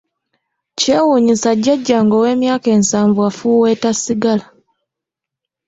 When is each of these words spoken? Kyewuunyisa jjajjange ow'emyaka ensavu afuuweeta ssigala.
Kyewuunyisa 0.79 1.49
jjajjange 1.55 2.15
ow'emyaka 2.21 2.67
ensavu 2.77 3.19
afuuweeta 3.29 3.89
ssigala. 3.97 4.45